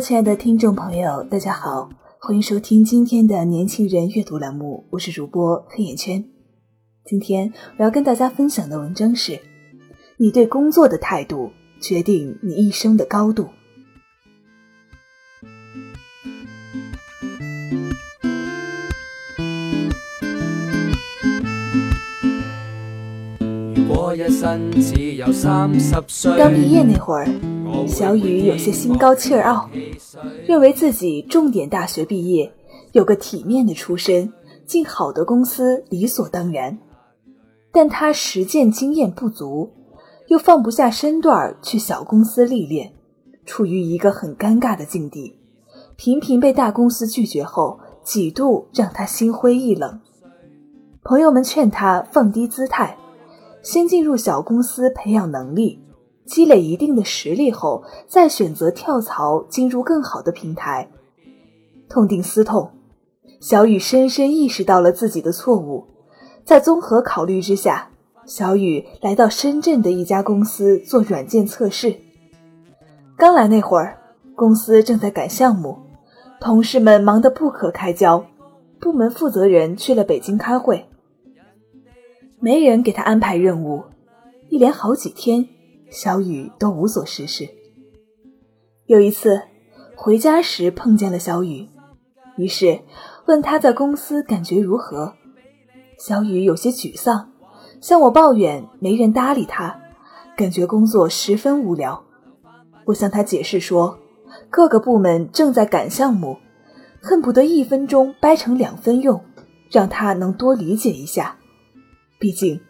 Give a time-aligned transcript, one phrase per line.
[0.00, 6.24] 亲爱的听众朋友，大家好，欢迎收听今天的年轻人阅读栏目，我是主播黑眼圈。
[7.04, 9.38] 今天我要跟大家分享的文章是：
[10.16, 11.50] 你对工作的态度
[11.82, 13.48] 决定你一生的高度。
[26.38, 27.59] 刚毕业那会儿。
[27.86, 29.68] 小雨有些心高气傲，
[30.46, 32.52] 认为自己重点大学毕业，
[32.92, 34.32] 有个体面的出身，
[34.64, 36.78] 进好的公司理所当然。
[37.72, 39.70] 但他实践经验不足，
[40.28, 42.92] 又放不下身段去小公司历练，
[43.44, 45.36] 处于一个很尴尬的境地，
[45.96, 50.00] 频频被大公司拒绝后，几度让他心灰意冷。
[51.02, 52.96] 朋友们劝他放低姿态，
[53.62, 55.80] 先进入小公司培养能力。
[56.30, 60.88] 积累一定的实力后，再选择跳槽进入更好的平台。
[61.88, 62.70] 痛定思痛，
[63.40, 65.88] 小雨深深意识到了自己的错误。
[66.44, 67.90] 在综合考虑之下，
[68.24, 71.96] 小雨来到深圳的一家公司做软件测试。
[73.16, 73.98] 刚来那会儿，
[74.36, 75.78] 公司正在赶项目，
[76.40, 78.24] 同事们忙得不可开交，
[78.78, 80.86] 部门负责人去了北京开会，
[82.38, 83.82] 没人给他安排任务，
[84.48, 85.48] 一连好几天。
[85.90, 87.48] 小雨都无所事事。
[88.86, 89.42] 有一次
[89.96, 91.68] 回家时碰见了小雨，
[92.36, 92.80] 于是
[93.26, 95.14] 问他在公司感觉如何。
[95.98, 97.32] 小雨有些沮丧，
[97.80, 99.80] 向我抱怨没人搭理他，
[100.36, 102.04] 感觉工作十分无聊。
[102.86, 103.98] 我向他解释说，
[104.48, 106.38] 各个部门正在赶项目，
[107.02, 109.20] 恨不得一分钟掰成两分用，
[109.70, 111.36] 让他能多理解一下。
[112.18, 112.60] 毕竟。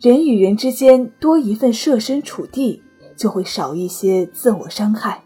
[0.00, 2.84] 人与人之间多一份设身处地，
[3.16, 5.24] 就会少一些自我伤害。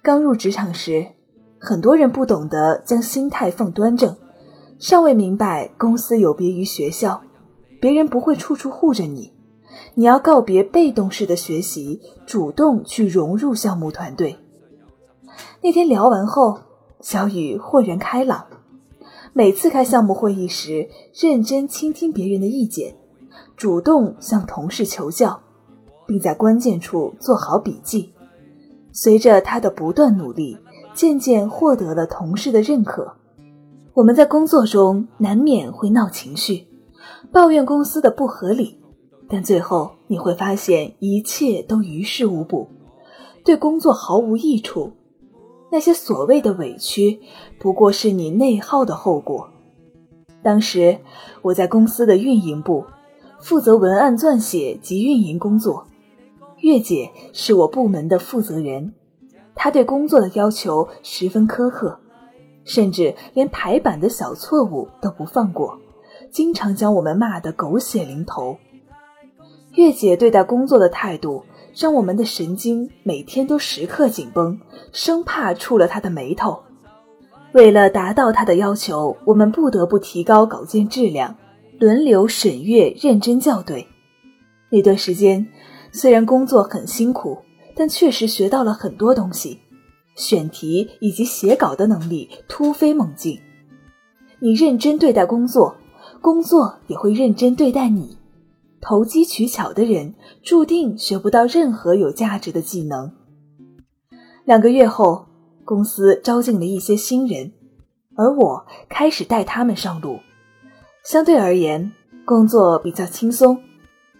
[0.00, 1.08] 刚入职场时，
[1.58, 4.16] 很多人不懂得将心态放端正，
[4.78, 7.20] 尚未明白公司有别于学校，
[7.78, 9.34] 别人不会处处护着你，
[9.96, 14.38] 你要告别被动式的学习，主动去融入项目团队。
[15.60, 16.60] 那天聊完后，
[17.02, 18.46] 小雨豁然开朗，
[19.34, 22.96] 每次开项目会议时，认真倾听别人的意见。
[23.56, 25.40] 主动向同事求教，
[26.06, 28.12] 并在关键处做好笔记。
[28.92, 30.58] 随着他的不断努力，
[30.92, 33.16] 渐渐获得了同事的认可。
[33.94, 36.66] 我们在工作中难免会闹情绪，
[37.32, 38.78] 抱怨公司的不合理，
[39.26, 42.68] 但最后你会发现一切都于事无补，
[43.42, 44.92] 对工作毫无益处。
[45.70, 47.20] 那些所谓的委屈，
[47.58, 49.48] 不过是你内耗的后果。
[50.42, 50.98] 当时
[51.40, 52.84] 我在公司的运营部。
[53.40, 55.86] 负责文案撰写及运营工作，
[56.60, 58.92] 月姐是我部门的负责人，
[59.54, 61.98] 她对工作的要求十分苛刻，
[62.64, 65.78] 甚至连排版的小错误都不放过，
[66.30, 68.56] 经常将我们骂得狗血淋头。
[69.74, 71.44] 月姐对待工作的态度，
[71.74, 74.58] 让我们的神经每天都时刻紧绷，
[74.90, 76.58] 生怕触了她的眉头。
[77.52, 81.36] 为了达到她的要求，我们不得不提高稿件质量。
[81.78, 83.86] 轮流审阅，认真校对。
[84.70, 85.46] 那段时间
[85.92, 87.38] 虽然工作很辛苦，
[87.74, 89.60] 但确实学到了很多东西，
[90.14, 93.38] 选题以及写稿的能力突飞猛进。
[94.40, 95.76] 你认真对待工作，
[96.20, 98.16] 工作也会认真对待你。
[98.80, 103.12] 投机取巧的人注定学不到任何有价值的技能。
[104.44, 105.26] 两个月后，
[105.64, 107.52] 公司招进了一些新人，
[108.14, 110.20] 而我开始带他们上路。
[111.06, 111.92] 相对而言，
[112.24, 113.62] 工作比较轻松，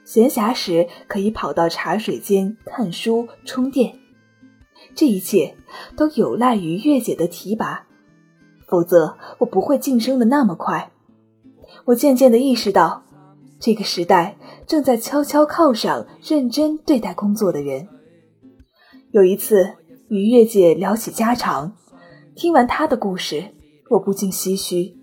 [0.04, 3.98] 闲暇时可以跑到茶水间看书、充电。
[4.94, 5.56] 这一切
[5.96, 7.84] 都有赖于月姐的提拔，
[8.68, 10.92] 否则我不会晋升的那么快。
[11.86, 13.02] 我渐渐的意识到，
[13.58, 17.88] 这个时代正在悄悄犒赏认真对待工作的人。
[19.10, 19.74] 有一次
[20.08, 21.74] 与月姐聊起家常，
[22.36, 23.44] 听完她的故事，
[23.90, 24.96] 我不禁唏嘘，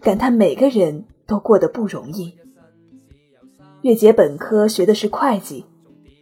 [0.00, 2.34] 感叹每个人都过得不容易。
[3.82, 5.66] 月姐本科学的是会计，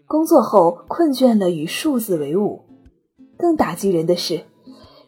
[0.06, 2.62] 工作后困倦了，与数字为伍。
[3.38, 4.44] 更打击人的是，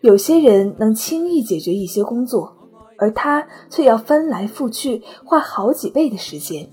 [0.00, 6.70] 有些人能轻易解决一些工作，而他却要翻来覆去，花好几倍的时间。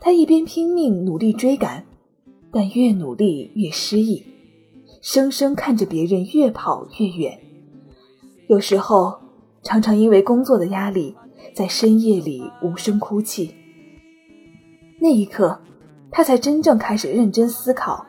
[0.00, 1.86] 他一边拼命努力追赶，
[2.52, 4.24] 但越努力越失意，
[5.00, 7.38] 生生看着别人越跑越远。
[8.48, 9.18] 有时候，
[9.62, 11.16] 常常因为工作的压力，
[11.54, 13.54] 在深夜里无声哭泣。
[15.00, 15.60] 那一刻，
[16.10, 18.06] 他才真正开始认真思考，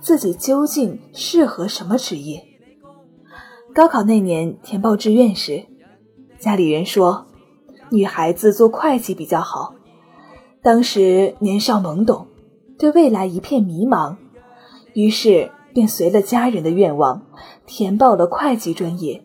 [0.00, 2.44] 自己究竟适合什么职业。
[3.74, 5.64] 高考那年填报志愿时，
[6.38, 7.26] 家里人说，
[7.90, 9.74] 女孩子做会计比较好。
[10.62, 12.28] 当时年少懵懂，
[12.78, 14.16] 对未来一片迷茫，
[14.94, 17.22] 于是便随了家人的愿望，
[17.66, 19.24] 填报了会计专业。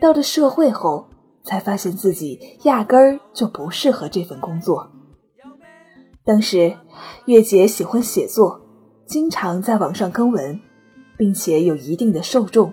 [0.00, 1.08] 到了社会后，
[1.42, 4.90] 才发现自己压根儿就不适合这份工作。
[6.24, 6.76] 当时，
[7.26, 8.60] 月姐喜欢写作，
[9.06, 10.60] 经常在网上更文，
[11.16, 12.72] 并且有一定的受众。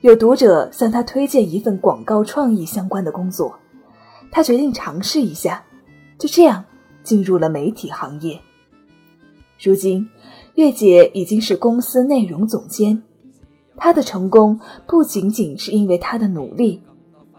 [0.00, 3.58] 有读者向她推荐一份广告创意相关的工作，
[4.30, 5.64] 她决定尝试一下，
[6.18, 6.64] 就这样
[7.02, 8.40] 进入了媒体行业。
[9.62, 10.08] 如今，
[10.54, 13.02] 月姐已经是公司内容总监。
[13.76, 16.82] 他的成功不仅仅是因为他的努力，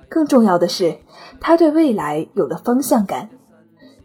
[0.10, 0.98] 更重要的是，
[1.40, 3.30] 他对未来有了方向感。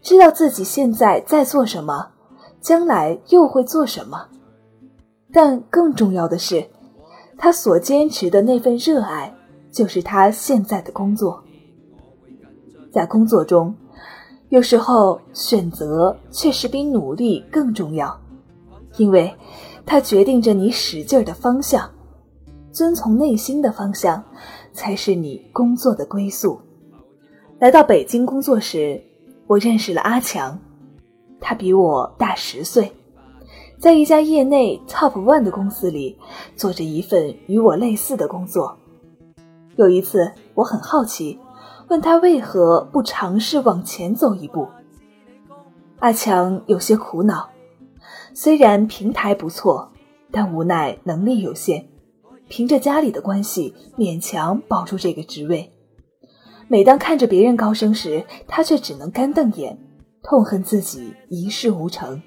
[0.01, 2.09] 知道自己现在在做什么，
[2.59, 4.27] 将来又会做什么，
[5.31, 6.65] 但更重要的是，
[7.37, 9.33] 他所坚持的那份热爱，
[9.71, 11.43] 就是他现在的工作。
[12.91, 13.73] 在工作中，
[14.49, 18.19] 有时候选择确实比努力更重要，
[18.97, 19.33] 因为
[19.85, 21.89] 它决定着你使劲的方向。
[22.73, 24.21] 遵从内心的方向，
[24.73, 26.59] 才是你工作的归宿。
[27.59, 29.01] 来到北京工作时。
[29.45, 30.57] 我认识了阿强，
[31.41, 32.93] 他比我大十岁，
[33.77, 36.17] 在一家业内 top one 的公司里
[36.55, 38.77] 做着一份与我类似的工作。
[39.75, 41.37] 有一次，我很好奇，
[41.89, 44.69] 问他为何不尝试往前走一步。
[45.99, 47.49] 阿强有些苦恼，
[48.33, 49.91] 虽然平台不错，
[50.31, 51.89] 但无奈能力有限，
[52.47, 55.71] 凭着家里的关系勉强保住这个职位。
[56.67, 59.77] 每当看着别人高升时，他却只能干瞪眼，
[60.23, 62.21] 痛恨自己一事无成。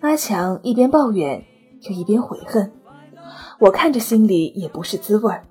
[0.00, 1.44] 阿强一边抱怨，
[1.82, 2.70] 又一边悔恨，
[3.58, 5.44] 我看着心里也不是滋味儿。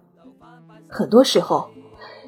[0.88, 1.70] 很多时候，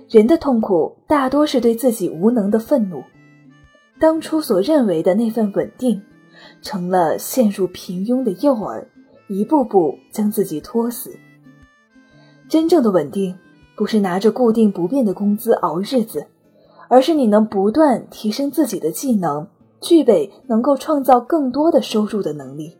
[0.09, 3.03] 人的痛苦大多是对自己无能的愤怒。
[3.99, 6.01] 当初所认为的那份稳定，
[6.61, 8.85] 成了陷入平庸的诱饵，
[9.29, 11.17] 一步步将自己拖死。
[12.49, 13.37] 真正的稳定。
[13.75, 16.27] 不是拿着固定不变的工资熬日子，
[16.89, 19.47] 而是你能不断提升自己的技能，
[19.79, 22.75] 具备能够创造更多的收入的能力。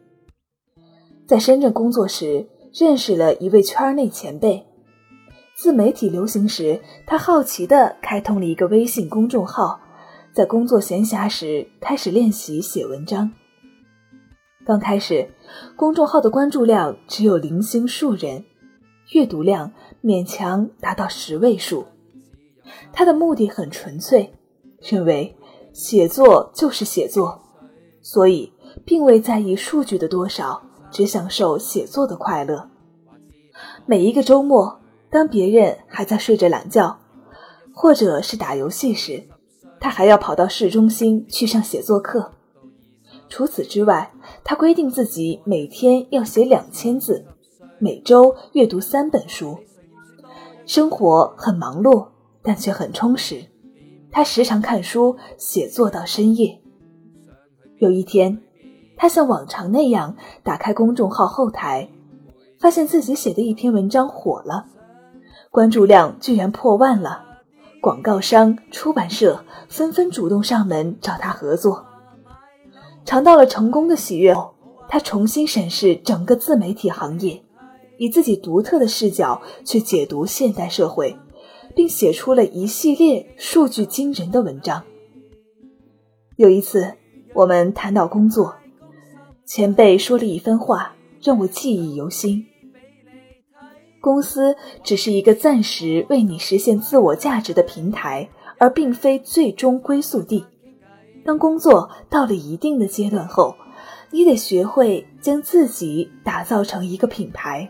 [1.25, 4.65] 在深圳工作时，认识了一位圈内前辈。
[5.55, 9.79] 自媒体流行时，他好奇地开通了一个微信公众号，
[10.33, 13.31] 在工作闲暇时开始练习写文章。
[14.69, 15.27] 刚开始，
[15.75, 18.45] 公众号的关注量只有零星数人。
[19.13, 19.71] 阅读量
[20.03, 21.87] 勉强达到十位数，
[22.93, 24.31] 他的目的很纯粹，
[24.79, 25.35] 认为
[25.73, 27.41] 写作就是写作，
[28.03, 28.53] 所以
[28.85, 30.61] 并未在意数据的多少，
[30.91, 32.69] 只享受写作的快乐。
[33.87, 36.99] 每一个周末，当别人还在睡着懒觉，
[37.73, 39.23] 或者是打游戏时，
[39.79, 42.33] 他还要跑到市中心去上写作课。
[43.27, 44.11] 除此之外，
[44.43, 47.25] 他规定自己每天要写两千字。
[47.81, 49.57] 每周阅读三本书，
[50.65, 52.07] 生活很忙碌，
[52.41, 53.45] 但却很充实。
[54.11, 56.59] 他时常看书、写作到深夜。
[57.77, 58.41] 有一天，
[58.97, 61.89] 他像往常那样打开公众号后台，
[62.59, 64.65] 发现自己写的一篇文章火了，
[65.51, 67.23] 关注量居然破万了。
[67.81, 71.85] 广告商、出版社纷纷主动上门找他合作。
[73.09, 74.53] 尝到了成功的喜悦后，
[74.87, 77.41] 他重新审视整个自媒体行业。
[77.97, 81.17] 以自己独特的视角去解读现代社会，
[81.75, 84.83] 并写出了一系列数据惊人的文章。
[86.35, 86.93] 有一次，
[87.33, 88.57] 我们谈到工作，
[89.43, 92.45] 前辈说了一番话，让我记忆犹新。
[93.99, 100.45] 公司只是一个暂时为你实现自我价值的平台，而并非最终归宿地。
[101.29, 103.55] 当工作到了一定的阶段后，
[104.09, 107.69] 你得学会将自己打造成一个品牌。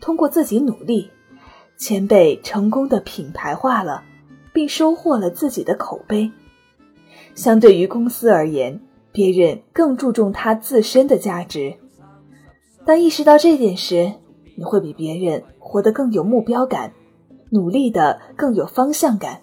[0.00, 1.10] 通过自己努力，
[1.76, 4.04] 前辈成功的品牌化了，
[4.52, 6.30] 并收获了自己的口碑。
[7.34, 11.74] 相对于公司而言，别人更注重他自身的价值。
[12.84, 14.12] 当意识到这点时，
[14.56, 16.92] 你会比别人活得更有目标感，
[17.50, 19.40] 努力的更有方向感。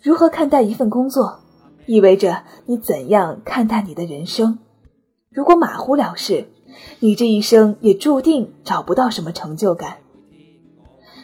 [0.00, 1.40] 如何看待一份工作，
[1.86, 4.58] 意味着你怎样看待你的人生。
[5.30, 6.46] 如果马虎了事，
[7.00, 9.98] 你这一生也注定找不到什么成就感。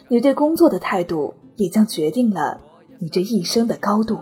[0.08, 2.60] 你对工作的态度，也将决定了
[2.98, 4.18] 你这一生的高度。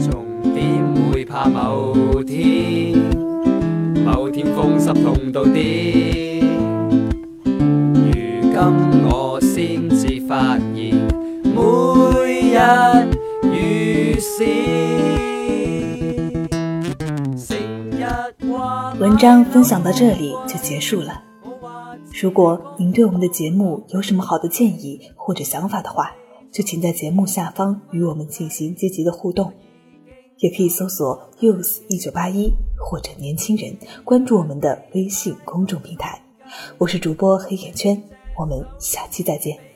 [0.00, 2.96] 从点会怕某天，
[4.04, 6.09] 某天风湿痛到癲。
[19.20, 21.22] 章分享到这里就结束了。
[22.22, 26.10] 如果您对我们的节目有什么好的建议或者想法的话，
[26.50, 29.52] 就请在节目下方与我们进行积极的互动，
[30.38, 32.50] 也可以搜索 “youth 一九八一”
[32.80, 36.18] 或者“年轻人”，关注我们的微信公众平台。
[36.78, 38.02] 我是主播黑眼圈，
[38.38, 39.69] 我们下期再见。